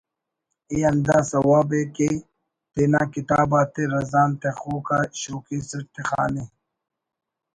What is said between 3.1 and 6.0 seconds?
کتاب آتے رزان تخوک آ شوکیس اٹ